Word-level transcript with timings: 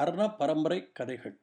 கர்ண 0.00 0.30
பரம்பரை 0.30 0.92
கதைகள். 0.92 1.34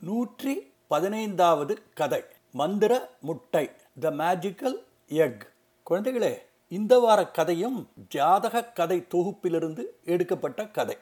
நூற்றி 0.00 0.72
பதினைந்தாவது 0.86 1.78
கதை 1.94 2.22
மந்திர 2.52 2.92
முட்டை 3.20 3.70
த 4.00 4.10
மேஜிக்கல் 4.10 4.76
எக் 5.06 5.52
குழந்தைகளே 5.90 6.32
இந்த 6.68 6.98
வார 6.98 7.26
கதையும் 7.26 7.88
ஜாதக 8.08 8.64
கதை 8.64 9.06
தொகுப்பிலிருந்து 9.14 9.84
எடுக்கப்பட்ட 10.04 10.66
கதை. 10.66 10.96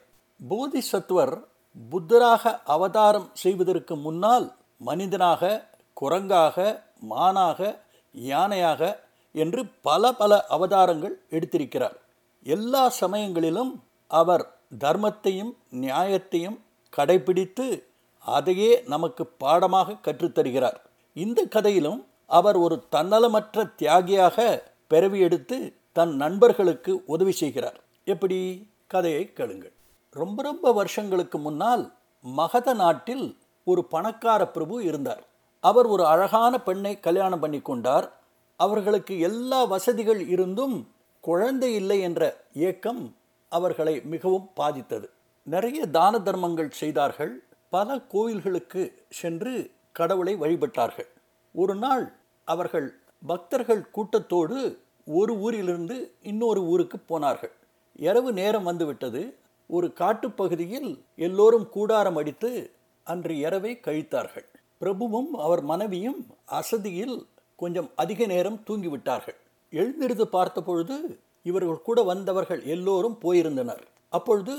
போதிசத்துவர் 0.49 1.43
புத்தராக 1.89 2.61
அவதாரம் 2.63 3.29
செய்வதற்கு 3.33 3.95
முன்னால் 3.95 4.55
மனிதனாக 4.77 5.67
குரங்காக 6.01 6.81
மானாக 7.09 7.79
யானையாக 8.15 8.95
என்று 9.31 9.65
பல 9.81 10.13
பல 10.13 10.45
அவதாரங்கள் 10.49 11.15
எடுத்திருக்கிறார். 11.29 11.97
எல்லா 12.43 12.89
சமயங்களிலும் 12.89 13.83
அவர் 14.07 14.45
தர்மத்தையும் 14.79 15.53
நியாயத்தையும் 15.71 16.57
கடைபிடித்து 16.97 17.83
அதையே 18.19 18.83
நமக்கு 18.87 19.25
பாடமாக 19.25 19.91
கற்றுத்தருகிறார். 19.91 20.75
இந்த 21.13 21.45
கதையிலும் 21.45 22.07
அவர் 22.25 22.55
ஒரு 22.55 22.83
தன்னலமற்ற 22.91 23.75
தியாகியாக 23.75 24.63
பிறவி 24.87 25.19
எடுத்து 25.19 25.73
தன் 25.91 26.15
நண்பர்களுக்கு 26.15 27.03
உதவி 27.05 27.31
செய்கிறார். 27.31 27.79
எப்படி? 28.03 28.69
கதையை 28.87 29.33
கேளுங்கள். 29.33 29.71
ரொம்ப 30.11 30.43
ரொம்ப 30.43 30.73
வருஷங்களுக்கு 30.73 31.37
முன்னால் 31.37 31.93
மகத 32.21 32.73
நாட்டில் 32.73 33.37
ஒரு 33.63 33.85
பணக்கார 33.85 34.47
பிரபு 34.47 34.83
இருந்தார். 34.83 35.23
அவர் 35.59 35.85
ஒரு 35.85 36.05
அழகான 36.05 36.61
பெண்ணை 36.61 36.99
கல்யாணம் 36.99 37.39
பண்ணி 37.39 37.61
கொண்டார். 37.61 38.13
அவர்களுக்கு 38.55 39.19
எல்லா 39.19 39.63
வசதிகள் 39.63 40.27
இருந்தும் 40.27 40.91
குழந்தை 41.19 41.73
இல்லை 41.73 41.99
என்ற 41.99 42.43
ஏக்கம் 42.53 43.15
அவர்களை 43.49 44.01
மிகவும் 44.03 44.49
பாதித்தது. 44.53 45.09
நிறைய 45.45 45.85
தான 45.85 46.19
தர்மங்கள் 46.19 46.69
செய்தார்கள். 46.69 47.33
பல 47.69 47.97
கோயில்களுக்கு 48.13 48.83
சென்று 49.09 49.71
கடவுளை 49.91 50.33
வழிபட்டார்கள். 50.35 51.09
ஒரு 51.51 51.75
நாள் 51.75 52.05
அவர்கள் 52.45 52.87
பக்தர்கள் 53.25 53.91
கூட்டத்தோடு 53.91 54.57
ஒரு 55.05 55.33
ஊரிலிருந்து 55.37 55.97
இன்னொரு 56.21 56.61
ஊருக்கு 56.63 56.99
போனார்கள். 56.99 57.51
இரவு 57.95 58.33
நேரம் 58.33 58.63
வந்துவிட்டது 58.63 59.21
ஒரு 59.67 59.87
காட்டுப்பகுதியில் 59.99 60.89
எல்லோரும் 61.15 61.69
கூடாரம் 61.69 62.15
அடித்து 62.15 62.71
அன்று 63.03 63.37
இரவை 63.37 63.79
கழித்தார்கள். 63.81 64.47
பிரபுவும் 64.81 65.31
அவர் 65.45 65.61
மனைவியும் 65.61 66.21
அசதியில் 66.45 67.25
கொஞ்சம் 67.55 67.89
அதிக 67.95 68.25
நேரம் 68.25 68.61
தூங்கிவிட்டார்கள். 68.67 69.39
எழுந்திருந்து 69.71 70.27
பார்த்தபொழுது 70.27 71.19
இவர்கள் 71.43 71.81
கூட 71.81 72.03
வந்தவர்கள் 72.03 72.63
எல்லோரும் 72.63 73.17
போயிருந்தனர். 73.21 73.85
அப்பொழுது 74.15 74.55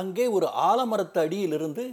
அங்கே 0.00 0.26
ஒரு 0.36 0.46
ஆலமரத்து 0.68 1.18
அடியிலிருந்து 1.24 1.84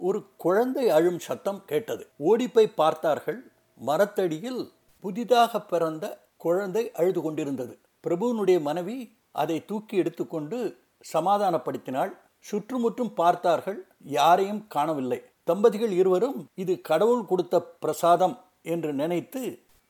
ஒரு 0.00 0.18
குழந்தை 0.36 0.84
அழும் 0.88 1.20
சத்தம் 1.26 1.60
கேட்டது. 1.70 2.02
ஓடிப்போய் 2.20 2.76
பார்த்தார்கள் 2.80 3.40
மரத்தடியில் 3.80 4.62
புதிதாக 5.04 5.60
பிறந்த 5.64 6.04
குழந்தை 6.36 6.84
அழுது 6.92 7.20
கொண்டிருந்தது. 7.22 7.74
பிரபுவினுடைய 8.04 8.58
மனைவி 8.62 8.96
அதை 9.34 9.58
தூக்கி 9.66 9.94
எடுத்துக்கொண்டு 9.96 10.58
சமாதானப்படுத்தினாள். 11.04 12.12
சுற்றுமுற்றும் 12.44 13.12
பார்த்தார்கள் 13.14 13.78
யாரையும் 14.16 14.62
காணவில்லை. 14.68 15.20
தம்பதிகள் 15.44 15.94
இருவரும் 16.00 16.38
இது 16.62 16.74
கடவுள் 16.80 17.24
கொடுத்த 17.30 17.56
பிரசாதம் 17.82 18.36
என்று 18.64 18.90
நினைத்து 19.00 19.42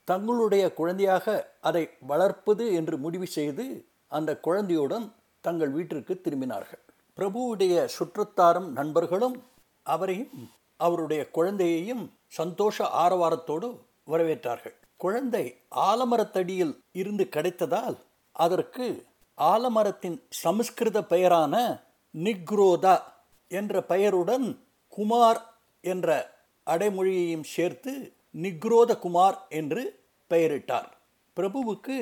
தங்களுடைய 0.09 0.65
குழந்தையாக 0.79 1.27
அதை 1.61 1.83
வளர்ப்பது 2.07 2.65
என்று 2.79 2.97
முடிவு 2.99 3.27
செய்து 3.37 3.65
அந்த 4.11 4.31
குழந்தையுடன் 4.47 5.07
தங்கள் 5.47 5.73
வீட்டிற்கு 5.77 6.15
திரும்பினார்கள். 6.25 6.83
பிரபுவுடைய 7.19 7.75
சுற்றத்தாரும் 7.97 8.69
நண்பர்களும் 8.79 9.37
அவரையும் 9.87 10.39
அவருடைய 10.81 11.23
குழந்தையையும் 11.37 12.05
சந்தோஷ 12.39 12.87
ஆரவாரத்தோடு 13.03 13.69
வரவேற்றார்கள். 14.13 14.77
குழந்தை 15.05 15.45
ஆலமரத்தடியில் 15.91 16.75
இருந்து 17.01 17.25
கிடைத்ததால் 17.37 17.97
அதற்கு 18.45 18.87
ஆலமரத்தின் 19.39 20.17
சமஸ்கிருத 20.43 20.99
பெயரான 21.13 21.55
நிக்ரோதா 22.15 22.97
என்ற 23.51 23.83
பெயருடன் 23.93 24.47
குமார் 24.97 25.41
என்ற 25.85 26.09
அடைமொழியையும் 26.67 27.47
சேர்த்து 27.55 27.93
நிக்ரோத 28.43 28.91
குமார் 29.05 29.39
என்று 29.61 29.83
பெயரிட்டார். 30.31 30.91
பிரபுவுக்கு 31.37 31.97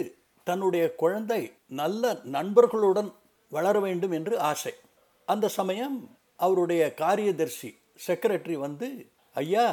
தன்னுடைய 0.47 0.85
குழந்தை 1.03 1.41
நல்ல 1.81 2.13
நண்பர்களுடன் 2.37 3.11
வளர 3.55 3.77
வேண்டும் 3.81 4.15
என்று 4.19 4.35
ஆசை. 4.51 4.73
அந்த 5.27 5.47
சமயம் 5.59 5.97
அவருடைய 6.37 6.83
காரியதர்சி 6.97 7.71
செக்ரட்டரி 8.07 8.57
வந்து 8.65 8.89
ஐயா 9.35 9.67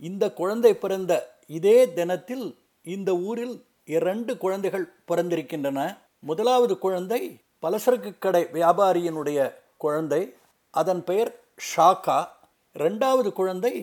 இந்த 0.00 0.24
குழந்தை 0.40 0.72
பிறந்த 0.74 1.12
இதே 1.58 1.78
தினத்தில் 1.92 2.46
இந்த 2.84 3.10
ஊரில் 3.28 3.56
இரண்டு 3.96 4.32
குழந்தைகள் 4.42 4.86
பிறந்திருக்கின்றன. 5.08 5.80
முதலாவது 6.20 6.74
குழந்தை 6.78 7.20
பலசரக்கு 7.62 8.10
கடை 8.18 8.42
வியாபாரியினுடைய 8.52 9.38
குழந்தை 9.76 10.22
அதன் 10.70 11.02
பெயர் 11.04 11.30
ஷாக்கா 11.70 12.18
ரெண்டாவது 12.74 13.30
குழந்தை 13.32 13.74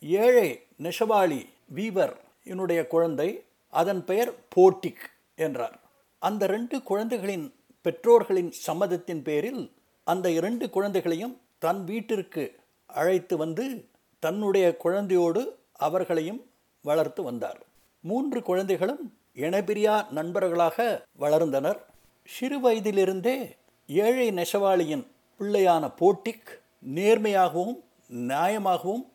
ஏழை 0.00 0.50
நெசவாளி 0.82 1.40
வீவர் 1.74 2.14
என்னுடைய 2.44 2.80
குழந்தை 2.86 3.28
அதன் 3.70 4.02
பெயர் 4.04 4.30
போர்டிக் 4.54 5.04
என்றார். 5.34 5.76
அந்த 6.18 6.42
ரெண்டு 6.46 6.76
குழந்தைகளின் 6.82 7.46
பெற்றோர்களின் 7.82 8.50
சம்மதத்தின் 8.50 9.22
பேரில் 9.22 9.72
அந்த 10.04 10.30
இரண்டு 10.30 10.70
குழந்தைகளையும் 10.70 11.40
தன் 11.58 11.84
வீட்டிற்கு 11.84 12.58
அழைத்து 12.86 13.36
வந்து 13.36 13.84
தன்னுடைய 14.18 14.76
குழந்தையோடு 14.84 15.46
அவர்களையும் 15.72 16.50
வளர்த்து 16.82 17.22
வந்தார். 17.22 17.60
மூன்று 18.00 18.42
குழந்தைகளும் 18.42 19.16
இணைபிரியா 19.34 20.10
நண்பர்களாக 20.10 21.04
வளர்ந்தனர். 21.20 21.78
சிறு 22.24 22.60
வயதிலிருந்தே 22.60 23.56
ஏழை 23.86 24.32
நெசவாளியின் 24.32 25.06
பிள்ளையான 25.38 25.96
போட்டிக் 25.96 26.60
நேர்மையாகவும் 26.94 27.80
நியாயமாகவும் 28.12 29.06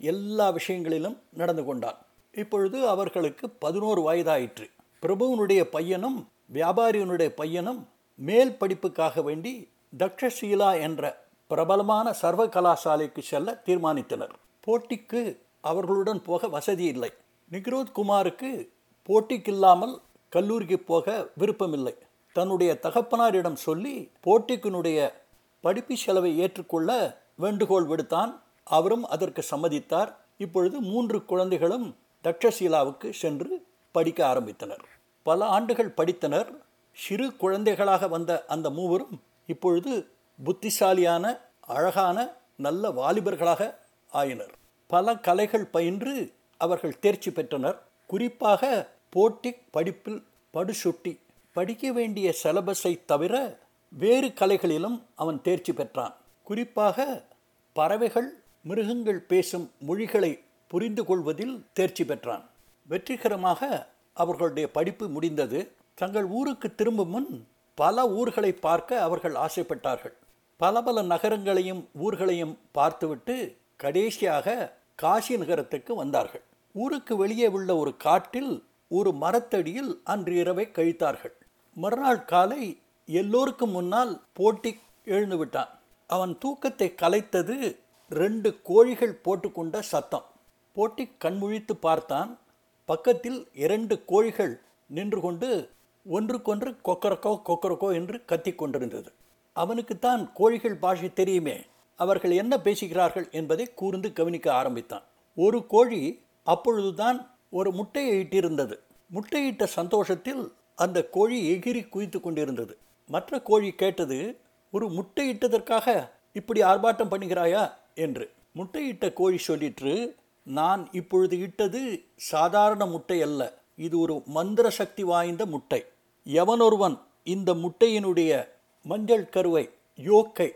எல்லா 0.00 0.50
விஷயங்களிலும் 0.50 1.18
நடந்து 1.32 1.64
கொண்டான். 1.64 1.98
இப்பொழுது 2.32 2.88
அவர்களுக்கு 2.88 3.50
பதினோரு 3.50 4.12
வயதாயிற்று. 4.12 4.70
பிரபுவனுடைய 5.02 5.64
பையனும் 5.64 6.28
வியாபாரியனுடைய 6.54 7.28
பையனும் 7.28 7.88
மேல் 8.14 8.58
படிப்புக்காக 8.58 9.22
வேண்டி 9.22 9.70
தக்ஷசீலா 9.98 10.80
என்ற 10.80 11.24
பிரபலமான 11.46 12.12
சர்வ 12.12 12.46
கலாசாலைக்கு 12.46 13.20
செல்ல 13.20 13.62
தீர்மானித்தனர். 13.66 14.30
போட்டிக்கு 14.66 15.36
அவர்களுடன் 15.60 16.22
போக 16.22 16.48
வசதி 16.48 16.84
இல்லை. 16.84 17.12
நிக்ரோத் 17.50 17.92
குமாருக்கு 17.94 18.68
போட்டிக்கு 19.08 19.48
இல்லாமல் 19.48 20.00
கல்லூரிக்கு 20.28 20.78
போக 20.78 21.28
விருப்பமில்லை. 21.36 21.94
தன்னுடைய 22.32 22.78
தகப்பனாரிடம் 22.82 23.54
சொல்லி 23.54 24.10
போட்டிக்கினுடைய 24.26 25.12
படிப்பு 25.60 25.96
செலவை 25.96 26.38
ஏற்றுக்கொள்ள 26.38 27.20
வேண்டுகோள் 27.34 27.86
விடுத்தான். 27.86 28.40
அவரும் 28.64 29.04
அதற்கு 29.04 29.42
சம்மதித்தார். 29.50 30.14
இப்பொழுது 30.36 30.80
மூன்று 30.80 31.24
குழந்தைகளும் 31.24 31.96
தட்சசீலாவுக்கு 32.24 33.12
சென்று 33.12 33.66
படிக்க 33.92 34.34
ஆரம்பித்தனர். 34.34 34.84
பல 35.22 35.44
ஆண்டுகள் 35.44 35.94
படித்தனர். 35.96 36.62
சிறு 36.94 37.36
குழந்தைகளாக 37.36 38.08
வந்த 38.08 38.44
அந்த 38.48 38.70
மூவரும் 38.70 39.22
இப்பொழுது 39.46 40.06
புத்திசாலியான 40.44 41.40
அழகான 41.60 42.32
நல்ல 42.56 42.90
வாலிபர்களாக 42.90 43.74
ஆயினர். 44.10 44.54
பல 44.86 45.16
கலைகள் 45.16 45.66
பயின்று 45.66 46.32
அவர்கள் 46.56 46.98
தேர்ச்சி 46.98 47.32
பெற்றனர். 47.32 47.82
குறிப்பாக 48.06 48.88
போட்டி 49.10 49.54
படிப்பில் 49.70 50.24
படுசுட்டி 50.54 51.18
படிக்க 51.52 51.92
வேண்டிய 51.92 52.34
சிலபஸை 52.42 53.00
தவிர 53.06 53.58
வேறு 53.88 54.26
கலைகளிலும் 54.26 55.02
அவன் 55.14 55.42
தேர்ச்சி 55.42 55.72
பெற்றான். 55.72 56.16
குறிப்பாக 56.42 57.24
பறவைகள் 57.72 58.42
மிருகங்கள் 58.62 59.20
பேசும் 59.20 59.70
மொழிகளை 59.80 60.42
புரிந்து 60.68 61.04
கொள்வதில் 61.04 61.66
தேர்ச்சி 61.72 62.04
பெற்றான். 62.04 62.50
வெற்றிகரமாக 62.86 63.88
அவர்களுடைய 64.12 64.70
படிப்பு 64.70 65.08
முடிந்தது. 65.08 65.72
தங்கள் 65.94 66.26
ஊருக்கு 66.26 66.74
திரும்பும் 66.74 67.08
முன் 67.08 67.46
பல 67.74 68.08
ஊர்களை 68.08 68.52
பார்க்க 68.52 69.02
அவர்கள் 69.02 69.34
ஆசைப்பட்டார்கள். 69.34 70.14
பல 70.56 70.82
பல 70.82 71.02
நகரங்களையும் 71.02 71.88
ஊர்களையும் 72.04 72.54
பார்த்துவிட்டு 72.72 73.56
கடைசியாக 73.76 74.76
காசி 74.94 75.36
நகரத்துக்கு 75.36 75.94
வந்தார்கள். 75.94 76.42
ஊருக்கு 76.72 77.16
வெளியே 77.16 77.46
உள்ள 77.46 77.76
ஒரு 77.76 77.96
காட்டில் 77.96 78.64
ஒரு 78.88 79.12
மரத்தடியில் 79.12 80.00
அன்று 80.04 80.34
இரவை 80.34 80.68
கழித்தார்கள். 80.72 81.34
மறுநாள் 81.76 82.24
காலை 82.24 82.62
எல்லோருக்கும் 83.06 83.70
முன்னால் 83.70 84.22
போட்டி 84.32 84.78
எழுந்து 85.04 85.36
விட்டான். 85.36 85.70
அவன் 86.06 86.38
தூக்கத்தை 86.38 86.94
கலைத்தது 87.02 87.76
ரெண்டு 88.08 88.60
கோழிகள் 88.62 89.20
போட்டுக்கொண்ட 89.24 89.80
சத்தம். 89.80 90.26
போட்டி 90.72 91.10
கண்முழித்து 91.18 91.76
பார்த்தான். 91.76 92.38
பக்கத்தில் 92.84 93.40
இரண்டு 93.54 94.04
கோழிகள் 94.04 94.60
நின்று 94.86 95.20
கொண்டு 95.20 95.70
ஒன்றுக்கொன்று 96.04 96.76
கொக்கரக்கோ 96.84 97.40
கொக்கரக்கோ 97.46 97.92
என்று 97.92 98.24
கத்திக் 98.24 98.58
கொண்டிருந்தது. 98.58 99.12
அவனுக்குத்தான் 99.52 100.32
கோழிகள் 100.32 100.76
பாஷை 100.76 101.12
தெரியுமே. 101.12 101.64
அவர்கள் 101.96 102.30
என்ன 102.30 102.60
பேசுகிறார்கள் 102.60 103.28
என்பதை 103.30 103.74
கூர்ந்து 103.74 104.12
கவனிக்க 104.12 104.54
ஆரம்பித்தான். 104.54 105.02
ஒரு 105.34 105.66
கோழி 105.66 106.22
அப்பொழுதுதான் 106.42 107.36
ஒரு 107.50 107.72
முட்டையை 107.72 108.20
இட்டிருந்தது. 108.20 108.78
முட்டையிட்ட 109.10 109.64
சந்தோஷத்தில் 109.64 110.52
அந்த 110.76 111.04
கோழி 111.04 111.56
எகிரி 111.56 111.88
குவித்து 111.88 112.20
கொண்டிருந்தது. 112.20 112.76
மற்ற 113.06 113.40
கோழி 113.40 113.72
கேட்டது 113.72 114.38
ஒரு 114.70 114.88
முட்டையிட்டதற்காக 114.88 116.10
இப்படி 116.32 116.62
ஆர்ப்பாட்டம் 116.62 117.10
பண்ணுகிறாயா? 117.10 117.70
என்று. 117.94 118.30
முட்டையிட்ட 118.54 119.12
கோழி 119.12 119.36
சொல்லிற்று 119.48 120.14
நான் 120.42 120.88
இப்பொழுது 120.92 121.38
இட்டது 121.38 122.04
சாதாரண 122.16 122.86
முட்டை 122.86 123.22
அல்ல. 123.22 123.58
இது 123.76 123.98
ஒரு 123.98 124.22
மந்திர 124.26 124.70
சக்தி 124.70 125.02
வாய்ந்த 125.02 125.46
முட்டை. 125.46 125.84
எவனொருவன் 126.26 126.98
இந்த 127.24 127.54
முட்டையினுடைய 127.54 128.48
மஞ்சள் 128.82 129.28
கருவை 129.28 129.70
யோக்கை 129.96 130.50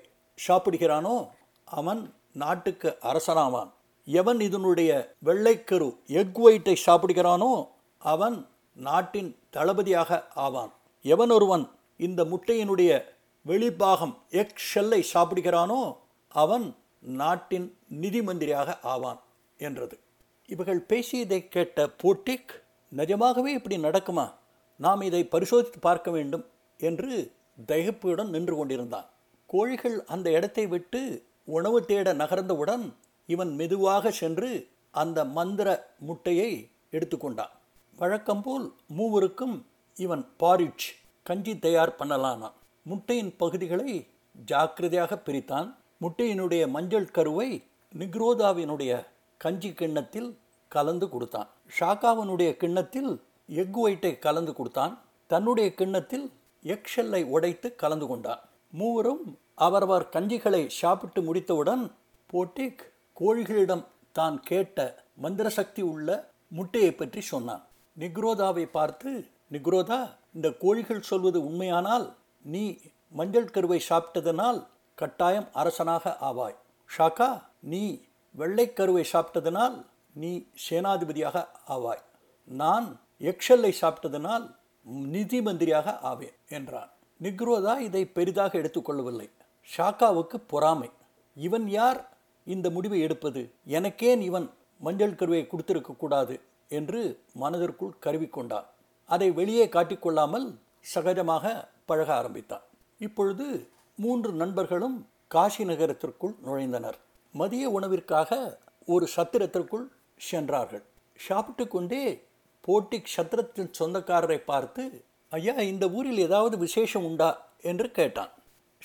சாப்பிடுகிறானோ 0.48 1.28
அவன் 1.64 2.14
நாட்டுக்கு 2.32 2.98
அரசனாவான். 3.02 3.70
எவன் 4.04 4.40
இதனுடைய 4.40 5.14
வெள்ளைக்கரு 5.24 5.96
எக் 6.06 6.46
ஒயிட்டை 6.46 6.76
சாப்பிடுகிறானோ 6.86 7.68
அவன் 7.98 8.46
நாட்டின் 8.74 9.36
தளபதியாக 9.50 10.26
ஆவான். 10.34 10.72
எவன் 11.02 11.30
ஒருவன் 11.30 11.70
இந்த 11.96 12.24
முட்டையினுடைய 12.24 13.04
வெளிப்பாகம் 13.46 14.14
எக் 14.30 14.60
ஷெல்லை 14.74 15.02
சாப்பிடுகிறானோ 15.14 15.96
அவன் 16.28 16.76
நாட்டின் 17.00 17.78
நிதி 17.88 18.22
மந்திரியாக 18.22 18.78
ஆவான் 18.82 19.20
என்றது. 19.58 19.98
இவர்கள் 20.46 20.80
பேசியதை 20.80 21.48
கேட்ட 21.48 21.88
போட்டிக் 21.88 22.64
நிஜமாகவே 22.88 23.52
இப்படி 23.52 23.76
நடக்குமா? 23.76 24.32
நாம் 24.78 25.00
இதை 25.00 25.24
பரிசோதித்து 25.24 25.78
பார்க்க 25.78 26.10
வேண்டும் 26.10 26.44
என்று 26.78 27.32
தயப்புடன் 27.66 28.28
நின்று 28.28 28.56
கொண்டிருந்தான். 28.56 29.08
கோழிகள் 29.46 30.04
அந்த 30.04 30.30
இடத்தை 30.30 30.66
விட்டு 30.66 31.00
உணவு 31.44 31.84
தேட 31.84 32.12
நகர்ந்தவுடன் 32.12 32.84
இவன் 33.26 33.54
மெதுவாக 33.54 34.10
சென்று 34.10 34.50
அந்த 34.90 35.24
மந்திர 35.24 35.68
முட்டையை 35.98 36.50
எடுத்துக்கொண்டான் 36.90 37.54
வழக்கம்போல் 37.96 38.66
மூவருக்கும் 38.98 39.62
இவன் 39.96 40.24
பாரிச் 40.38 40.86
கஞ்சி 41.22 41.58
தயார் 41.58 41.96
பண்ணலானான். 41.98 42.56
முட்டையின் 42.82 43.32
பகுதிகளை 43.36 44.06
ஜாக்கிரதையாக 44.46 45.22
பிரித்தான். 45.26 45.68
முட்டையினுடைய 46.00 46.68
மஞ்சள் 46.68 47.10
கருவை 47.10 47.64
நிக்ரோதாவினுடைய 47.98 48.92
கஞ்சி 49.38 49.72
கிண்ணத்தில் 49.72 50.38
கலந்து 50.68 51.08
கொடுத்தான். 51.08 51.48
ஷாக்காவனுடைய 51.78 52.50
கிண்ணத்தில் 52.56 53.10
எக் 53.48 53.86
ஒயிட்டை 53.86 54.18
கலந்து 54.18 54.54
கொடுத்தான். 54.54 54.98
தன்னுடைய 55.26 55.74
கிண்ணத்தில் 55.74 56.32
எக் 56.62 56.90
ஷெல்லை 56.96 57.24
உடைத்து 57.24 57.74
கலந்து 57.74 58.06
கொண்டான். 58.06 58.40
மூவரும் 58.70 59.38
அவரவர் 59.54 60.08
கஞ்சிகளை 60.12 60.66
சாப்பிட்டு 60.66 61.22
முடித்தவுடன் 61.22 61.90
போட்டிக் 62.26 62.92
கோழிகளிடம் 63.20 63.84
தான் 64.12 64.40
கேட்ட 64.40 65.04
மந்திர 65.14 65.48
சக்தி 65.48 65.82
உள்ள 65.82 66.30
முட்டையை 66.48 66.92
பற்றி 66.92 67.20
சொன்னான். 67.20 67.64
நிக்ரோதாவை 67.98 68.64
பார்த்து 68.64 69.28
நிக்ரோதா 69.52 70.16
இந்த 70.34 70.50
கோழிகள் 70.50 71.00
சொல்வது 71.00 71.44
உண்மையானால் 71.44 72.14
நீ 72.42 72.78
மஞ்சள் 73.10 73.50
கருவை 73.50 73.82
சாப்பிட்டதனால் 73.88 74.66
கட்டாயம் 74.94 75.48
அரசனாக 75.52 76.16
ஆவாய். 76.20 76.56
ஷாக்கா 76.96 77.42
நீ 77.60 78.00
வெள்ளைக்கருவை 78.38 79.04
சாப்பிட்டதனால் 79.12 79.84
நீ 80.12 80.46
சேனாதிபதியாக 80.70 81.46
ஆவாய். 81.68 82.02
நான் 82.44 83.00
எக்ஷல்லை 83.20 83.72
சாப்பிட்டதனால் 83.80 84.54
நிதி 84.82 85.42
மந்திரியாக 85.42 85.98
ஆவேன் 85.98 86.32
என்றான். 86.48 86.90
நிக்ரோதா 87.22 87.78
இதை 87.78 88.06
பெரிதாக 88.06 88.58
எடுத்துக்கொள்ளவில்லை. 88.58 89.30
ஷாக்காவுக்கு 89.76 90.40
பொறாமை. 90.46 90.90
இவன் 91.34 91.68
யார்? 91.68 92.16
இந்த 92.44 92.70
முடிவை 92.70 93.00
எடுப்பது? 93.00 93.50
எனக்கேன் 93.68 94.20
இவன் 94.20 94.50
மஞ்சள் 94.78 95.14
கருவை 95.14 95.46
கொடுத்திருக்க 95.46 95.92
கூடாது 95.92 96.40
என்று 96.68 97.20
மனதிற்குள் 97.32 97.94
கருவிக்கொண்டான். 98.02 98.64
அதை 99.06 99.30
வெளியே 99.30 99.66
காட்டிக்கொள்ளாமல் 99.66 100.54
சகஜமாக 100.94 101.68
பழக 101.84 102.14
ஆரம்பித்தான். 102.14 102.62
இப்பொழுது 102.98 103.68
மூன்று 103.94 104.32
நண்பர்களும் 104.32 105.06
காசி 105.28 105.64
நகரத்திற்குள் 105.64 106.34
நுழைந்தனர். 106.46 106.98
மதிய 107.32 107.70
உணவிற்காக 107.70 108.58
ஒரு 108.86 109.08
சத்திரத்திற்குள் 109.16 109.88
சென்றார்கள். 110.16 110.82
சாப்பிட்டு 111.16 111.68
கொண்டே 111.68 112.27
போட்டிக் 112.60 113.08
க்ஷத்திரத்தின் 113.08 113.72
சொந்தக்காரரை 113.78 114.38
பார்த்து 114.44 115.04
ஐயா 115.30 115.54
இந்த 115.54 115.88
ஊரில் 115.88 116.18
ஏதாவது 116.18 116.58
விசேஷம் 116.58 117.04
உண்டா? 117.04 117.30
என்று 117.62 117.90
கேட்டான். 117.90 118.32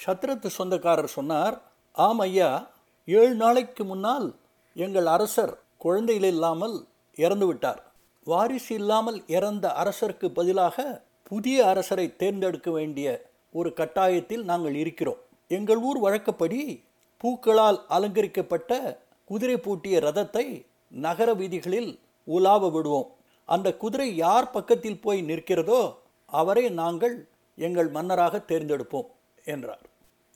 சத்திரத்து 0.06 0.48
சொந்தக்காரர் 0.48 1.08
சொன்னார் 1.08 1.62
ஆம் 1.92 2.20
ஐயா. 2.20 2.70
ஏழு 3.06 3.34
நாளைக்கு 3.34 3.84
முன்னால் 3.86 4.36
எங்கள் 4.76 5.06
அரசர் 5.06 5.54
குழந்தைகள் 5.78 6.30
இல்லாமல் 6.30 6.88
இறந்து 7.16 7.46
விட்டார். 7.46 7.92
வாரிசு 8.24 8.76
இல்லாமல் 8.76 9.24
இறந்த 9.28 9.66
அரசருக்கு 9.84 10.28
பதிலாக 10.28 11.04
புதிய 11.24 11.68
அரசரை 11.68 12.16
தேர்ந்தெடுக்க 12.16 12.72
வேண்டிய 12.72 13.08
ஒரு 13.52 13.74
கட்டாயத்தில் 13.76 14.44
நாங்கள் 14.44 14.76
இருக்கிறோம். 14.76 15.18
எங்கள் 15.48 15.78
ஊர் 15.78 16.00
வழக்கப்படி 16.00 16.84
பூக்களால் 17.24 17.80
அலங்கரிக்கப்பட்ட 17.88 19.02
குதிரை 19.26 19.58
பூட்டிய 19.58 20.00
ரதத்தை 20.00 20.66
நகர 20.92 21.34
வீதிகளில் 21.34 22.00
உலாவ 22.28 22.72
விடுவோம். 22.72 23.10
அந்த 23.50 23.68
குதிரை 23.78 24.10
யார் 24.16 24.52
பக்கத்தில் 24.52 25.02
போய் 25.02 25.22
நிற்கிறதோ 25.22 25.82
அவரை 26.30 26.66
நாங்கள் 26.82 27.16
எங்கள் 27.58 27.90
மன்னராக 27.90 28.44
தேர்ந்தெடுப்போம் 28.52 29.10
என்றார். 29.44 29.84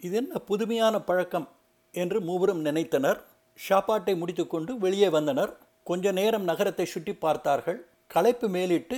இது 0.03 0.15
என்ன 0.15 0.39
புதுமையான 0.39 0.95
பழக்கம் 1.01 1.47
என்று 1.93 2.17
மூவரும் 2.21 2.65
நினைத்தனர். 2.65 3.19
சாப்பாட்டை 3.59 4.13
முடித்துக்கொண்டு 4.15 4.71
வெளியே 4.77 5.09
வந்தனர். 5.09 5.53
கொஞ்ச 5.83 6.11
நேரம் 6.11 6.43
நகரத்தை 6.43 6.85
சுற்றி 6.85 7.13
பார்த்தார்கள். 7.15 7.79
களைப்பு 8.07 8.47
மேலிட்டு 8.49 8.97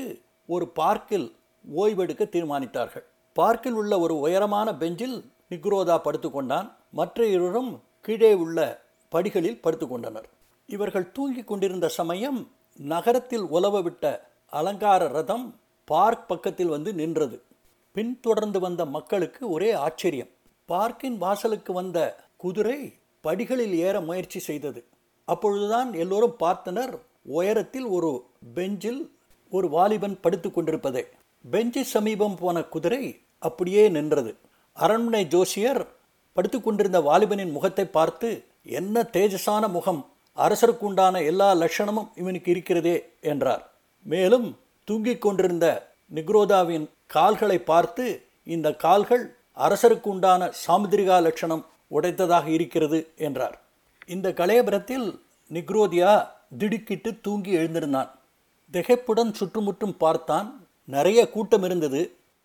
ஒரு 0.50 0.66
பார்க்கில் 0.80 1.28
ஓய்வெடுக்க 1.66 2.24
தீர்மானித்தார்கள். 2.36 3.06
பார்க்கில் 3.34 3.74
உள்ள 3.74 3.94
ஒரு 4.00 4.16
உயரமான 4.20 4.70
பெஞ்சில் 4.78 5.18
நிக்ரோதா 5.52 5.98
படுத்துக்கொண்டான். 6.06 6.68
மற்ற 6.90 7.26
இருவரும் 7.26 7.72
கீழே 8.02 8.34
உள்ள 8.34 8.60
படிகளில் 9.10 9.62
படுத்துக்கொண்டனர். 9.64 10.28
இவர்கள் 10.70 11.12
தூங்கிக் 11.12 11.48
கொண்டிருந்த 11.48 11.88
சமயம் 11.88 12.40
நகரத்தில் 12.80 13.46
உலவ 13.48 13.82
விட்ட 13.82 14.04
அலங்கார 14.54 15.08
ரதம் 15.08 15.46
பார்க் 15.88 16.28
பக்கத்தில் 16.28 16.68
வந்து 16.68 16.94
நின்றது. 16.94 17.38
பின்தொடர்ந்து 17.96 18.60
வந்த 18.60 18.82
மக்களுக்கு 18.86 19.50
ஒரே 19.50 19.72
ஆச்சரியம். 19.72 20.32
பார்க்கின் 20.70 21.18
வாசலுக்கு 21.18 21.74
வந்த 21.74 22.00
குதிரை 22.38 22.80
படிகளில் 23.24 23.74
ஏற 23.74 23.96
முயற்சி 24.02 24.40
செய்தது. 24.40 24.82
அப்பொழுதுதான் 25.28 25.94
எல்லோரும் 25.94 26.36
பார்த்தனர் 26.40 26.94
உயரத்தில் 27.38 27.86
ஒரு 27.86 28.12
பெஞ்சில் 28.54 29.02
ஒரு 29.52 29.70
வாலிபன் 29.70 30.20
படுத்து 30.20 30.50
கொண்டிருப்பதை. 30.52 31.04
பெஞ்சு 31.46 31.82
சமீபம் 31.82 32.36
போன 32.36 32.64
குதிரை 32.64 33.04
அப்படியே 33.40 33.90
நின்றது. 33.90 34.32
அரண்மனை 34.78 35.24
ஜோசியர் 35.26 35.82
படுத்து 36.34 36.58
கொண்டிருந்த 36.62 37.00
வாலிபனின் 37.00 37.52
முகத்தை 37.52 37.86
பார்த்து 37.88 38.30
என்ன 38.80 39.02
தேஜஸான 39.14 39.64
முகம்! 39.70 40.02
அரசருக்கு 40.46 40.86
உண்டான 40.90 41.22
எல்லா 41.22 41.56
லட்சணமும் 41.56 42.10
இவனுக்கு 42.16 42.52
இருக்கிறதே 42.52 43.10
என்றார். 43.22 43.70
மேலும் 44.06 44.60
தூங்கிக் 44.84 45.22
கொண்டிருந்த 45.22 45.94
நிக்ரோதாவின் 46.16 46.90
கால்களை 47.06 47.58
பார்த்து 47.60 48.28
இந்த 48.44 48.74
கால்கள் 48.74 49.36
அரசருக்கு 49.58 50.08
உண்டான 50.08 50.52
சாமுதிரிகா 50.68 51.22
லட்சணம் 51.22 51.66
உடைத்ததாக 51.92 52.48
இருக்கிறது 52.48 53.14
என்றார். 53.16 53.62
இந்த 54.08 54.30
கலையபுரத்தில் 54.30 55.20
நிக்ரோதியா 55.52 56.28
திடுக்கிட்டு 56.58 57.20
தூங்கி 57.22 57.52
எழுந்திருந்தான். 57.58 58.10
திகைப்புடன் 58.74 59.32
சுற்றுமுற்றும் 59.32 59.98
பார்த்தான். 59.98 60.68
நிறைய 60.86 61.30
கூட்டம் 61.30 61.64
இருந்தது. 61.64 62.02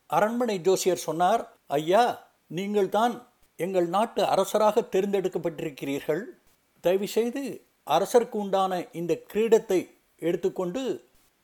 அரண்மனை 0.07 0.59
ஜோசியர் 0.59 1.07
சொன்னார் 1.09 1.43
ஐயா 1.67 2.03
நீங்கள் 2.47 2.89
தான் 2.89 3.15
எங்கள் 3.57 3.89
நாட்டு 3.89 4.23
அரசராக 4.25 4.83
தேர்ந்தெடுக்கப்பட்டிருக்கிறீர்கள். 4.93 6.23
தயவுசெய்து 6.81 7.64
அரசருக்கு 7.87 8.37
உண்டான 8.37 8.87
இந்த 8.93 9.21
கிரீடத்தை 9.33 9.91
எடுத்துக்கொண்டு 10.19 10.83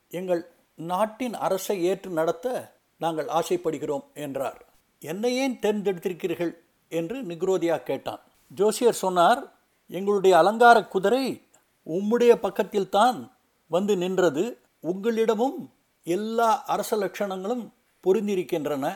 எங்கள் 0.09 0.43
நாட்டின் 0.75 1.35
அரசை 1.35 1.85
ஏற்று 1.85 2.11
நடத்த 2.11 2.73
நாங்கள் 2.99 3.27
ஆசைப்படுகிறோம் 3.27 4.05
என்றார். 4.15 4.65
என்னை 4.99 5.37
ஏன் 5.37 5.59
தேர்ந்தெடுத்திருக்கிறீர்கள்? 5.63 6.53
என்று 6.89 7.23
நிக்ரோதியா 7.23 7.83
கேட்டான். 7.83 8.21
ஜோசியர் 8.49 9.03
சொன்னார் 9.05 9.53
எங்களுடைய 9.87 10.37
அலங்கார 10.37 10.85
குதிரை 10.85 11.25
உம்முடைய 11.87 12.33
பக்கத்தில் 12.35 12.89
தான் 12.89 13.19
வந்து 13.69 13.97
நின்றது. 13.97 14.45
உங்களிடமும் 14.83 15.59
எல்லா 16.07 16.65
அரச 16.65 16.97
லட்சணங்களும் 16.97 17.65
பொருந்திருக்கின்றன 18.05 18.87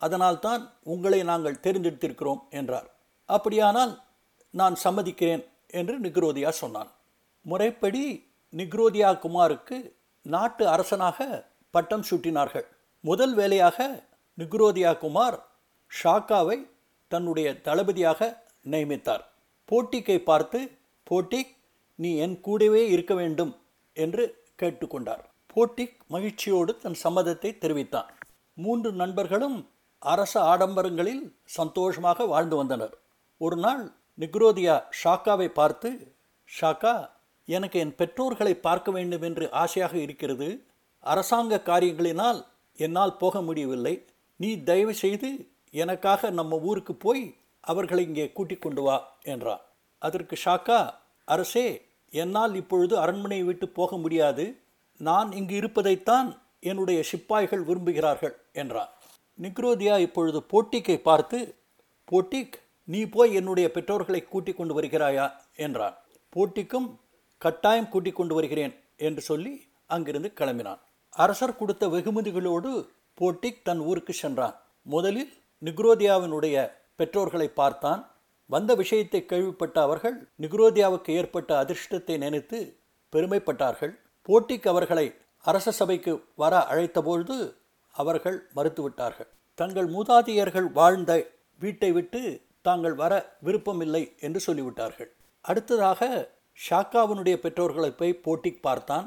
அதனால்தான் 0.00 0.62
உங்களை 0.82 1.22
நாங்கள் 1.22 1.60
தேர்ந்தெடுத்திருக்கிறோம் 1.62 2.42
என்றார். 2.50 2.88
அப்படியானால் 3.28 3.92
நான் 4.50 4.76
சம்மதிக்கிறேன் 4.84 5.44
என்று 5.80 5.94
நிக்ரோதியா 6.04 6.50
சொன்னான். 6.60 6.90
முறைப்படி 7.44 8.04
நிக்ரோதியா 8.52 9.10
குமாருக்கு 9.24 9.76
நாட்டு 10.26 10.64
அரசனாக 10.74 11.18
பட்டம் 11.74 12.04
சூட்டினார்கள். 12.10 12.66
முதல் 13.04 13.34
வேலையாக 13.34 13.78
நிக்ரோதியா 14.38 14.92
குமார் 15.02 15.36
ஷாக்காவை 15.90 16.58
தன்னுடைய 17.12 17.48
தளபதியாக 17.66 18.20
நியமித்தார். 18.72 19.24
போட்டிக்கை 19.68 20.18
பார்த்து 20.30 20.60
போட்டிக் 21.10 21.52
நீ 21.98 22.10
என் 22.24 22.36
கூடவே 22.46 22.82
இருக்க 22.94 23.12
வேண்டும் 23.20 23.52
என்று 23.96 24.24
கேட்டுக்கொண்டார் 24.60 25.24
போட்டிக் 25.54 25.96
மகிழ்ச்சியோடு 26.14 26.72
தன் 26.84 26.98
சம்மதத்தை 27.02 27.50
தெரிவித்தான். 27.58 28.08
மூன்று 28.58 28.90
நண்பர்களும் 29.02 29.58
அரச 30.02 30.34
ஆடம்பரங்களில் 30.52 31.22
சந்தோஷமாக 31.58 32.26
வாழ்ந்து 32.32 32.56
வந்தனர். 32.60 32.94
ஒரு 33.40 33.56
நாள் 33.64 33.82
நிக்ரோதியா 34.18 34.74
ஷாக்காவை 35.02 35.48
பார்த்து 35.48 36.14
ஷாக்கா 36.60 36.94
எனக்கு 37.48 37.78
என் 37.78 37.94
பெற்றோர்களை 37.94 38.54
பார்க்க 38.56 38.90
வேண்டும் 38.90 39.22
என்று 39.22 39.50
ஆசையாக 39.52 39.96
இருக்கிறது. 39.96 40.48
அரசாங்க 41.00 41.62
காரியங்களினால் 41.64 42.44
என்னால் 42.76 43.16
போக 43.16 43.42
முடியவில்லை. 43.42 43.94
நீ 44.36 44.62
தயவு 44.62 44.94
செய்து 44.94 45.30
எனக்காக 45.70 46.30
நம்ம 46.30 46.58
ஊருக்கு 46.58 46.94
போய் 46.94 47.24
அவர்களை 47.60 48.04
இங்கே 48.04 48.32
கூட்டிக் 48.32 48.62
கொண்டு 48.62 48.82
வா 48.82 48.96
என்றான். 49.22 49.62
அதற்கு 49.98 50.36
ஷாக்கா 50.44 50.94
அரசே 51.24 51.66
என்னால் 52.12 52.54
இப்பொழுது 52.54 52.98
அரண்மனையை 52.98 53.44
விட்டு 53.44 53.68
போக 53.68 53.96
முடியாது. 53.96 54.44
நான் 55.00 55.32
இங்கு 55.32 55.54
இருப்பதைத்தான் 55.54 56.28
என்னுடைய 56.60 57.02
சிப்பாய்கள் 57.02 57.64
விரும்புகிறார்கள் 57.64 58.34
என்றான். 58.52 58.90
நிக்ரோதியா 59.38 59.98
இப்பொழுது 59.98 60.40
போட்டிக்கை 60.52 60.96
பார்த்து 61.02 61.38
போட்டிக் 62.04 62.54
நீ 62.84 63.04
போய் 63.04 63.34
என்னுடைய 63.34 63.70
பெற்றோர்களை 63.70 64.20
கூட்டிக் 64.24 64.56
கொண்டு 64.56 64.80
வருகிறாயா? 64.80 65.32
என்றான். 65.56 65.96
போட்டிக்கும் 66.36 66.88
கட்டாயம் 67.38 67.88
கூட்டிக் 67.88 68.16
கொண்டு 68.16 68.34
வருகிறேன் 68.34 68.74
என்று 68.96 69.20
சொல்லி 69.20 69.52
அங்கிருந்து 69.86 70.32
கிளம்பினான். 70.36 70.78
அரசர் 71.10 71.56
கொடுத்த 71.56 71.86
வெகுமதிகளோடு 71.88 72.88
போட்டிக் 73.14 73.64
தன் 73.64 73.78
ஊருக்கு 73.78 74.12
சென்றான். 74.12 74.54
முதலில் 74.82 75.32
நிக்ரோதியாவினுடைய 75.62 76.70
பெற்றோர்களை 76.96 77.48
பார்த்தான். 77.48 78.10
வந்த 78.46 78.74
விஷயத்தை 78.74 79.26
கேள்விப்பட்ட 79.26 79.80
அவர்கள் 79.80 80.28
நிக்ரோதியாவுக்கு 80.40 81.10
ஏற்பட்ட 81.10 81.50
அதிர்ஷ்டத்தை 81.64 82.16
நினைத்து 82.18 82.76
பெருமைப்பட்டார்கள். 83.12 83.92
போட்டிக்கு 84.28 84.68
அவர்களை 84.68 85.14
அரச 85.38 85.70
சபைக்கு 85.70 86.12
வர 86.34 86.66
அழைத்தபொழுது 86.70 87.54
அவர்கள் 87.94 88.38
மறுத்துவிட்டார்கள். 88.56 89.30
தங்கள் 89.54 89.88
மூதாதையர்கள் 89.90 90.72
வாழ்ந்த 90.72 91.12
வீட்டை 91.58 91.92
விட்டு 91.92 92.20
தாங்கள் 92.64 92.94
வர 92.94 93.12
விருப்பமில்லை 93.46 94.02
என்று 94.20 94.40
சொல்லிவிட்டார்கள். 94.46 95.10
அடுத்ததாக 95.44 96.00
ஷாக்காவினுடைய 96.58 97.36
பெற்றோர்களை 97.36 97.90
போய் 97.90 98.22
போட்டி 98.26 98.50
பார்த்தான். 98.66 99.06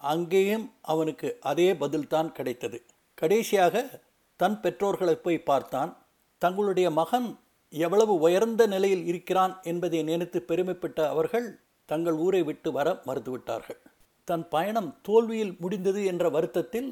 அங்கேயும் 0.00 0.66
அவனுக்கு 0.92 1.28
அதே 1.40 1.68
பதில்தான் 1.72 2.30
கிடைத்தது. 2.32 2.78
கடைசியாக 3.18 3.84
தன் 4.40 4.58
பெற்றோர்களை 4.60 5.14
போய் 5.16 5.46
பார்த்தான். 5.50 5.92
தங்களுடைய 6.42 6.88
மகன் 6.90 7.28
எவ்வளவு 7.72 8.14
உயர்ந்த 8.18 8.62
நிலையில் 8.66 9.04
இருக்கிறான் 9.06 9.54
என்பதை 9.62 10.00
நினைத்து 10.02 10.38
பெருமைப்பட்ட 10.50 10.98
அவர்கள் 11.08 11.48
தங்கள் 11.88 12.18
ஊரை 12.24 12.42
விட்டு 12.42 12.68
வர 12.72 12.88
மறுத்துவிட்டார்கள். 13.06 13.80
தன் 14.28 14.44
பயணம் 14.48 14.90
தோல்வியில் 15.02 15.56
முடிந்தது 15.60 16.00
என்ற 16.04 16.24
வருத்தத்தில் 16.28 16.90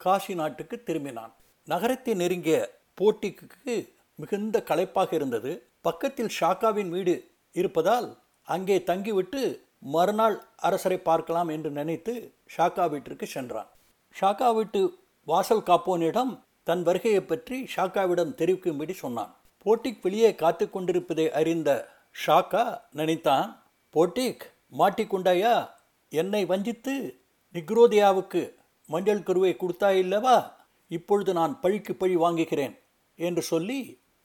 காசி 0.00 0.34
நாட்டுக்கு 0.34 0.76
திரும்பினான். 0.86 1.32
நகரத்தை 1.68 2.14
நெருங்கிய 2.14 2.58
போட்டிக்கு 3.00 3.74
மிகுந்த 4.22 4.56
களைப்பாக 4.70 5.10
இருந்தது. 5.18 5.52
பக்கத்தில் 5.86 6.34
ஷாக்காவின் 6.38 6.90
வீடு 6.96 7.14
இருப்பதால் 7.54 8.08
அங்கே 8.48 8.76
தங்கிவிட்டு 8.90 9.42
மறுநாள் 9.94 10.36
அரசரை 10.66 10.98
பார்க்கலாம் 11.08 11.48
என்று 11.48 11.70
நினைத்து 11.78 12.12
ஷாக்கா 12.54 12.84
வீட்டிற்கு 12.92 13.26
சென்றான். 13.26 13.70
ஷாக்கா 14.14 14.48
வீட்டு 14.54 14.80
வாசல் 15.28 15.66
காப்போனிடம் 15.68 16.32
தன் 16.68 16.82
வருகையை 16.82 17.22
பற்றி 17.22 17.56
ஷாக்காவிடம் 17.74 18.34
தெரிவிக்கும்படி 18.40 18.94
சொன்னான். 19.02 19.32
போட்டிக் 19.66 20.02
வெளியே 20.04 20.30
காத்து 20.42 20.64
கொண்டிருப்பதை 20.70 21.26
அறிந்த 21.40 21.70
ஷாக்கா 22.24 22.64
நினைத்தான் 22.98 23.48
போட்டிக் 23.94 24.44
மாட்டிக்கொண்டாயா? 24.80 25.54
என்னை 26.12 26.42
வஞ்சித்து 26.52 26.94
நிக்ரோதியாவுக்கு 27.54 28.42
மஞ்சள் 28.88 29.26
கருவை 29.26 29.52
கொடுத்தாயில்லவா? 29.56 30.36
இப்பொழுது 30.90 31.32
நான் 31.38 31.54
பழிக்கு 31.60 31.92
பழி 31.94 32.16
வாங்குகிறேன் 32.16 32.74
என்று 33.18 33.42
சொல்லி 33.52 33.78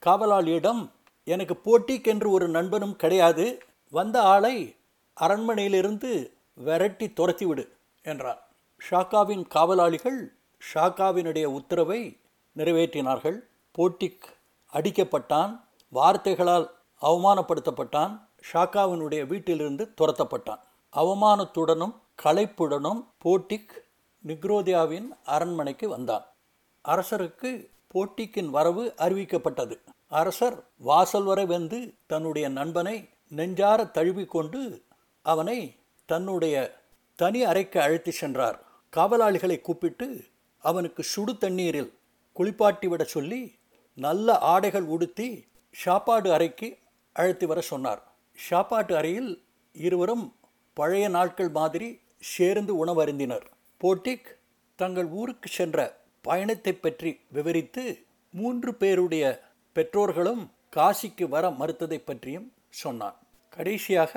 காவலாளியிடம் 0.05 0.89
எனக்கு 1.23 1.55
போட்டிக் 1.55 2.07
என்று 2.07 2.29
ஒரு 2.29 2.47
நண்பனும் 2.47 2.95
கிடையாது. 2.95 3.63
வந்த 3.89 4.21
ஆளை 4.21 4.75
அரண்மனையிலிருந்து 5.19 6.31
விரட்டி 6.53 7.07
துரத்திவிடு 7.07 7.67
என்றார். 8.01 8.47
ஷாக்காவின் 8.89 9.47
காவலாளிகள் 9.47 10.33
ஷாக்காவினுடைய 10.73 11.43
உத்தரவை 11.43 12.19
நிறைவேற்றினார்கள். 12.57 13.39
போட்டிக் 13.71 14.37
அடிக்கப்பட்டான். 14.73 15.59
வார்த்தைகளால் 15.89 16.75
அவமானப்படுத்தப்பட்டான். 17.01 18.19
ஷாக்காவினுடைய 18.53 19.27
வீட்டிலிருந்து 19.27 19.93
துரத்தப்பட்டான். 20.01 20.59
அவமானத்துடனும் 20.93 21.93
களைப்புடனும் 22.23 23.05
போட்டிக் 23.17 23.83
நிக்ரோதியாவின் 24.27 25.07
அரண்மனைக்கு 25.25 25.89
வந்தான். 25.89 26.25
அரசருக்கு 26.85 27.67
போட்டிக்கின் 27.87 28.49
வரவு 28.49 28.93
அறிவிக்கப்பட்டது. 28.97 29.75
அரசர் 30.07 30.63
வாசல் 30.77 31.23
வரை 31.23 31.45
வந்து 31.45 31.93
தன்னுடைய 32.07 32.49
நண்பனை 32.49 33.09
நெஞ்சார 33.35 33.91
தழுவிக்கொண்டு 33.91 34.81
அவனை 35.21 35.75
தன்னுடைய 36.05 36.55
தனி 37.15 37.43
அறைக்கு 37.43 37.81
அழைத்து 37.81 38.11
சென்றார். 38.11 38.63
காவலாளிகளை 38.95 39.61
கூப்பிட்டு 39.61 40.23
அவனுக்கு 40.57 41.03
சுடு 41.03 41.37
தண்ணீரில் 41.37 41.93
குளிப்பாட்டிவிட 42.35 43.03
சொல்லி 43.03 43.55
நல்ல 43.93 44.37
ஆடைகள் 44.37 44.83
உடுத்தி 44.83 45.47
சாப்பாடு 45.71 46.33
அறைக்கு 46.33 46.77
அழைத்து 47.13 47.47
வர 47.47 47.61
சொன்னார். 47.61 48.01
சாப்பாட்டு 48.35 48.95
அறையில் 48.95 49.43
இருவரும் 49.73 50.35
பழைய 50.73 51.09
நாட்கள் 51.09 51.49
மாதிரி 51.49 51.99
சேர்ந்து 52.19 52.85
உணவருந்தினர். 52.85 53.45
போட்டிக் 53.77 54.37
தங்கள் 54.75 55.07
ஊருக்கு 55.07 55.49
சென்ற 55.49 55.97
பயணத்தை 56.29 56.73
பற்றி 56.75 57.11
விவரித்து 57.35 57.83
மூன்று 58.33 58.71
பேருடைய 58.81 59.25
பெற்றோர்களும் 59.75 60.43
காசிக்கு 60.75 61.25
வர 61.35 61.45
மறுத்ததை 61.59 61.99
பற்றியும் 62.01 62.47
சொன்னான். 62.81 63.17
கடைசியாக 63.53 64.13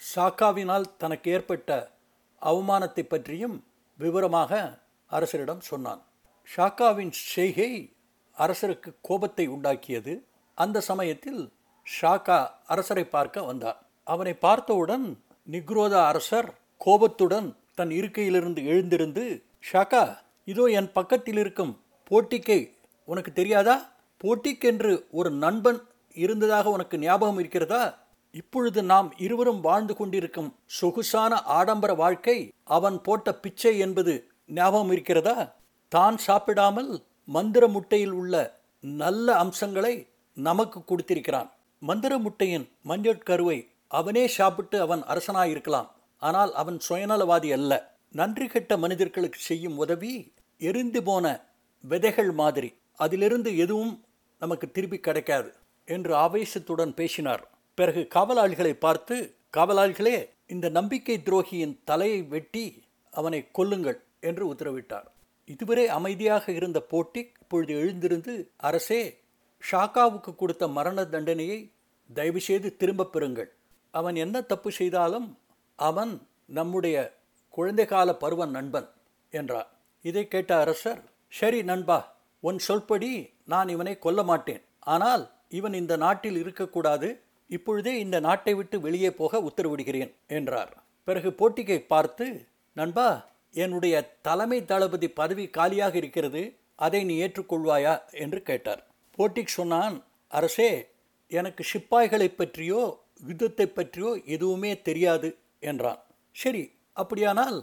சாக்காவினால் 0.00 0.90
தனக்கு 1.02 1.28
ஏற்பட்ட 1.36 1.70
அவமானத்தை 2.42 3.04
பற்றியும் 3.06 3.56
விவரமாக 3.98 4.52
அரசரிடம் 5.10 5.62
சொன்னான். 5.70 6.02
ஷாக்காவின் 6.48 7.12
செய்கை 7.34 7.70
அரசருக்கு 8.36 8.90
கோபத்தை 9.08 9.44
உண்டாக்கியது. 9.54 10.14
அந்த 10.58 10.82
சமயத்தில் 10.90 11.40
ஷாக்கா 11.86 12.38
அரசரை 12.72 13.04
பார்க்க 13.06 13.48
வந்தார். 13.50 13.78
அவனை 14.06 14.34
பார்த்தவுடன் 14.46 15.06
நிக்ரோதா 15.48 16.00
அரசர் 16.10 16.48
கோபத்துடன் 16.80 17.48
தன் 17.78 17.92
இருக்கையிலிருந்து 17.98 18.60
எழுந்திருந்து 18.72 19.24
ஷாக்கா 19.70 20.04
இதோ 20.48 20.64
என் 20.78 20.90
பக்கத்தில் 20.92 21.38
இருக்கும் 21.42 21.72
போட்டிக்கை 22.10 22.58
உனக்கு 23.08 23.30
தெரியாதா? 23.32 23.76
போட்டிக்கென்று 24.20 24.92
ஒரு 25.10 25.30
நண்பன் 25.30 25.80
இருந்ததாக 26.14 26.70
உனக்கு 26.70 26.96
ஞாபகம் 26.98 27.38
இருக்கிறதா? 27.38 27.82
இப்பொழுது 28.34 28.80
நாம் 28.82 29.08
இருவரும் 29.16 29.60
வாழ்ந்து 29.60 29.94
கொண்டிருக்கும் 29.96 30.50
சொகுசான 30.78 31.40
ஆடம்பர 31.58 31.92
வாழ்க்கை 31.94 32.36
அவன் 32.76 32.98
போட்ட 33.02 33.34
பிச்சை 33.34 33.78
என்பது 33.78 34.14
ஞாபகம் 34.46 34.90
இருக்கிறதா? 34.90 35.36
தான் 35.92 36.16
சாப்பிடாமல் 36.18 36.90
மந்திர 37.28 37.64
முட்டையில் 37.68 38.12
உள்ள 38.12 38.34
நல்ல 38.80 39.36
அம்சங்களை 39.36 39.94
நமக்கு 40.36 40.78
கொடுத்திருக்கிறான். 40.84 41.50
மந்திர 41.82 42.12
முட்டையின் 42.18 42.68
மஞ்சள் 42.82 43.26
கருவை 43.28 43.58
அவனே 43.88 44.24
சாப்பிட்டு 44.28 44.76
அவன் 44.80 45.02
அரசனாயிருக்கலாம். 45.02 45.88
ஆனால் 46.22 46.52
அவன் 46.54 46.78
சுயநலவாதி 46.88 47.50
அல்ல. 47.58 47.72
நன்றி 48.10 48.46
கெட்ட 48.46 48.72
மனிதர்களுக்கு 48.76 49.38
செய்யும் 49.40 49.76
உதவி 49.76 50.12
எரிந்து 50.58 51.02
போன 51.02 51.44
விதைகள் 51.82 52.30
மாதிரி. 52.30 52.74
அதிலிருந்து 52.96 53.56
எதுவும் 53.56 54.04
நமக்கு 54.38 54.70
திருப்பி 54.70 54.98
கிடைக்காது 54.98 55.54
என்று 55.84 56.14
ஆவேசத்துடன் 56.14 56.94
பேசினார். 56.94 57.50
பிறகு 57.74 58.08
காவலாளிகளை 58.14 58.72
பார்த்து 58.72 59.34
காவலாளிகளே 59.56 60.28
இந்த 60.46 60.68
நம்பிக்கை 60.68 61.20
துரோகியின் 61.24 61.78
தலையை 61.84 62.22
வெட்டி 62.22 62.82
அவனை 63.10 63.48
கொல்லுங்கள் 63.58 64.00
என்று 64.20 64.54
உத்தரவிட்டார். 64.54 65.06
இதுவரை 65.44 65.88
அமைதியாக 65.88 66.52
இருந்த 66.52 66.80
போட்டி 66.80 67.32
இப்பொழுது 67.40 67.74
எழுந்திருந்து 67.74 68.50
அரசே 68.56 69.20
ஷாக்காவுக்கு 69.70 70.34
கொடுத்த 70.34 70.68
மரண 70.68 71.04
தண்டனையை 71.04 71.70
தயவுசெய்து 72.14 72.76
திரும்பப் 72.76 73.16
பெறுங்கள். 73.16 73.48
அவன் 73.90 74.16
என்ன 74.16 74.40
தப்பு 74.40 74.72
செய்தாலும் 74.72 75.38
அவன் 75.76 76.26
நம்முடைய 76.44 77.16
குழந்தை 77.48 77.86
கால 77.86 78.14
பருவ 78.14 78.46
நண்பன் 78.46 78.88
என்றார். 79.30 79.70
இதை 80.08 80.24
கேட்ட 80.28 80.52
அரசர் 80.62 81.00
சரி 81.32 81.60
நண்பா 81.62 81.98
உன் 82.42 82.58
சொல்படி 82.68 83.12
நான் 83.52 83.68
இவனை 83.74 83.94
கொல்ல 83.98 84.20
மாட்டேன். 84.22 84.62
ஆனால் 84.94 85.24
இவன் 85.58 85.74
இந்த 85.80 85.94
நாட்டில் 86.04 86.38
இருக்கக்கூடாது. 86.42 87.08
இப்பொழுதே 87.50 87.92
இந்த 88.04 88.16
நாட்டை 88.20 88.52
விட்டு 88.54 88.76
வெளியே 88.80 89.10
போக 89.20 89.40
உத்தரவிடுகிறேன் 89.48 90.12
என்றார். 90.38 90.72
பிறகு 91.08 91.30
போட்டிகை 91.40 91.78
பார்த்து 91.92 92.26
நண்பா 92.76 93.08
என்னுடைய 93.54 93.94
தலைமை 94.26 94.58
தளபதி 94.64 95.08
பதவி 95.20 95.44
காலியாக 95.56 95.94
இருக்கிறது. 95.96 96.42
அதை 96.76 97.00
நீ 97.04 97.14
ஏற்றுக்கொள்வாயா? 97.26 97.94
என்று 98.22 98.40
கேட்டார். 98.42 98.82
போட்டிக் 99.18 99.56
சொன்னான் 99.58 99.96
அரசே 100.32 100.70
எனக்கு 101.30 101.62
சிப்பாய்களை 101.72 102.28
பற்றியோ 102.30 102.82
யுத்தத்தை 103.28 103.66
பற்றியோ 103.68 104.10
எதுவுமே 104.34 104.72
தெரியாது 104.88 105.28
என்றான். 105.60 106.00
சரி 106.36 106.64
அப்படியானால் 106.92 107.58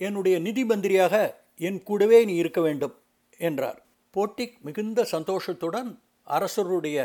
என்னுடைய 0.00 0.36
நிதி 0.38 0.62
மந்திரியாக 0.64 1.14
என் 1.60 1.82
கூடவே 1.82 2.24
நீ 2.24 2.34
இருக்க 2.34 2.60
வேண்டும் 2.60 2.94
என்றார். 3.38 3.82
போட்டிக் 4.10 4.56
மிகுந்த 4.60 5.04
சந்தோஷத்துடன் 5.04 6.00
அரசருடைய 6.26 6.98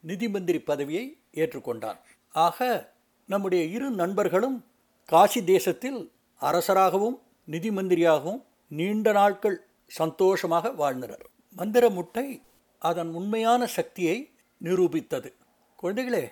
நிதி 0.00 0.28
மந்திரி 0.28 0.60
பதவியை 0.60 1.18
ஏற்றுக்கொண்டார். 1.34 1.98
ஆக 2.30 2.94
நம்முடைய 3.26 3.64
இரு 3.64 3.90
நண்பர்களும் 3.90 4.64
காசி 5.04 5.44
தேசத்தில் 5.44 6.12
அரசராகவும் 6.40 7.22
நிதி 7.44 7.70
மந்திரியாகவும் 7.70 8.42
நீண்ட 8.68 9.12
நாட்கள் 9.12 9.58
சந்தோஷமாக 9.86 10.70
வாழ்ந்தனர். 10.70 11.24
மந்திர 11.56 11.90
முட்டை 11.90 12.42
அதன் 12.78 13.14
உண்மையான 13.14 13.66
சக்தியை 13.66 14.30
நிரூபித்தது. 14.64 15.32
குழந்தைகளே 15.82 16.24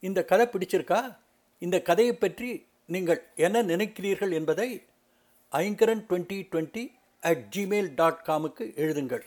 இந்த 0.00 0.24
கதை 0.24 0.46
பிடிச்சிருக்கா? 0.46 1.16
இந்த 1.58 1.82
கதையை 1.82 2.14
பற்றி 2.14 2.66
நீங்கள் 2.86 3.20
என்ன 3.36 3.62
நினைக்கிறீர்கள் 3.62 4.32
என்பதை 4.32 4.86
Aingaran 5.52 6.04
twenty 6.08 6.38
twenty 6.50 6.92
at 7.22 7.52
Gmail 7.56 7.92
dot 7.94 8.22
காமுக்கு 8.26 8.62
எழுதுங்கள். 8.76 9.22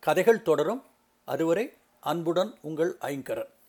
கதைகள் 0.00 0.42
தொடரும். 0.42 0.82
அதுவரை 1.24 1.72
அன்புடன் 2.00 2.54
உங்கள் 2.60 2.96
ஐங்கரன். 3.00 3.53